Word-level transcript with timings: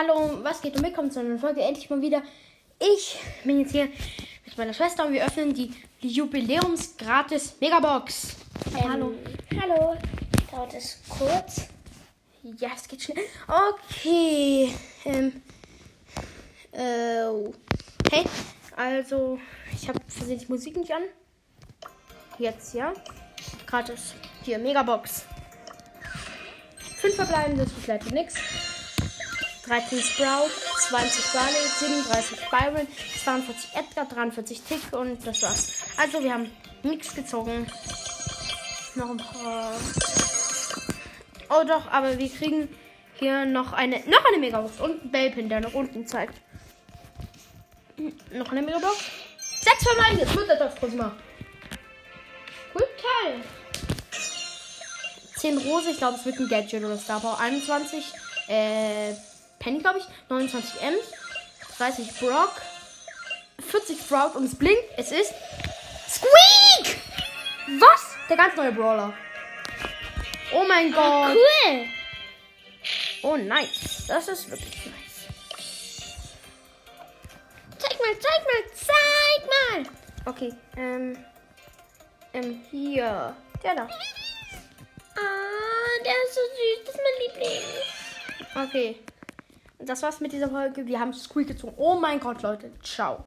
Hallo, 0.00 0.42
was 0.42 0.62
geht 0.62 0.74
und 0.76 0.82
willkommen 0.82 1.10
zu 1.10 1.20
einer 1.20 1.38
Folge 1.38 1.60
endlich 1.60 1.90
mal 1.90 2.00
wieder. 2.00 2.22
Ich 2.78 3.18
bin 3.44 3.60
jetzt 3.60 3.72
hier 3.72 3.88
mit 4.46 4.56
meiner 4.56 4.72
Schwester 4.72 5.04
und 5.04 5.12
wir 5.12 5.26
öffnen 5.26 5.52
die, 5.52 5.74
die 6.00 6.08
Jubiläums-Gratis 6.08 7.56
Megabox. 7.60 8.36
Ähm, 8.68 8.92
hallo. 8.92 9.14
Hallo. 9.60 9.96
Dauert 10.50 10.72
es 10.72 11.00
kurz? 11.06 11.68
Ja, 12.42 12.70
es 12.74 12.88
geht 12.88 13.02
schnell. 13.02 13.24
Okay. 13.46 14.72
Ähm. 15.04 15.42
Äh. 16.72 17.52
Hey, 18.10 18.24
also, 18.76 19.38
ich 19.70 19.86
habe 19.86 20.00
versehentlich 20.08 20.48
Musik 20.48 20.78
nicht 20.78 20.94
an. 20.94 21.02
Jetzt, 22.38 22.72
ja. 22.72 22.94
Gratis. 23.66 24.14
Hier, 24.44 24.58
Megabox. 24.58 25.26
5 27.02 27.14
verbleiben, 27.16 27.58
das 27.58 27.68
ist 27.68 27.86
leider 27.86 28.10
nichts. 28.12 28.36
13 29.66 30.00
Sprout, 30.00 30.50
20 30.88 31.32
Barley, 31.32 31.66
37 31.78 32.38
Byron, 32.50 32.86
42 33.24 33.70
Edgar, 33.74 34.06
43 34.06 34.62
Tick 34.62 34.80
und 34.92 35.26
das 35.26 35.42
war's. 35.42 35.72
Also 35.96 36.22
wir 36.22 36.32
haben 36.32 36.50
nichts 36.82 37.14
gezogen. 37.14 37.66
Noch 38.94 39.10
ein 39.10 39.18
paar. 39.18 39.72
Oh 41.50 41.64
doch, 41.66 41.90
aber 41.90 42.18
wir 42.18 42.28
kriegen 42.28 42.68
hier 43.18 43.44
noch 43.44 43.72
eine 43.72 44.00
noch 44.06 44.24
eine 44.24 44.38
Megabox 44.38 44.80
und 44.80 45.04
ein 45.04 45.10
Bellpin, 45.10 45.48
der 45.48 45.60
nach 45.60 45.74
unten 45.74 46.06
zeigt. 46.06 46.34
Noch 48.32 48.50
eine 48.50 48.62
Megabox. 48.62 48.96
6 49.60 49.82
verbleiben, 49.82 50.18
jetzt 50.18 50.34
wird 50.34 50.48
das 50.48 50.76
kurz 50.76 50.94
mal. 50.94 51.12
Cool, 52.74 52.86
Teil. 52.96 53.40
10 55.36 55.58
Rose, 55.58 55.90
ich 55.90 55.98
glaube, 55.98 56.16
es 56.16 56.24
wird 56.24 56.38
ein 56.38 56.48
Gadget 56.48 56.84
oder 56.84 56.96
Star 56.96 57.20
Power. 57.20 57.38
21, 57.38 58.12
äh, 58.48 59.12
Penny, 59.60 59.78
glaube 59.78 59.98
ich. 59.98 60.04
29 60.28 60.82
M. 60.82 60.94
30 61.78 62.18
Brock. 62.18 62.60
40 63.60 64.00
Sprout 64.00 64.36
und 64.36 64.44
es 64.44 64.58
blinkt. 64.58 64.82
Es 64.96 65.12
ist 65.12 65.32
Squeak! 66.08 66.98
Was? 67.78 68.16
Der 68.28 68.36
ganz 68.36 68.56
neue 68.56 68.72
Brawler. 68.72 69.14
Oh 70.52 70.64
mein 70.66 70.90
Gott. 70.90 71.36
Cool. 71.36 71.86
Oh, 73.22 73.36
nice. 73.36 74.06
Das 74.08 74.26
ist 74.28 74.50
wirklich 74.50 74.86
nice. 74.86 75.26
Zeig 77.78 78.00
mal, 78.00 78.18
zeig 78.18 78.44
mal, 78.46 78.64
zeig 78.74 79.46
mal. 79.46 79.84
Okay, 80.24 80.52
ähm. 80.76 81.24
Ähm, 82.32 82.64
hier. 82.70 83.36
Der 83.62 83.74
da. 83.74 83.82
Ah, 83.82 83.88
der 86.04 86.12
ist 86.12 86.34
so 86.34 86.40
süß. 86.40 86.84
Das 86.86 86.94
ist 86.94 87.00
mein 87.02 87.16
Liebling. 87.44 87.62
Okay. 88.68 88.88
Das 89.84 90.02
war's 90.02 90.20
mit 90.20 90.32
dieser 90.32 90.48
Folge. 90.48 90.86
Wir 90.86 91.00
haben 91.00 91.12
Squeak 91.12 91.48
gezogen. 91.48 91.74
Oh 91.76 91.98
mein 91.98 92.20
Gott, 92.20 92.42
Leute. 92.42 92.70
Ciao. 92.82 93.18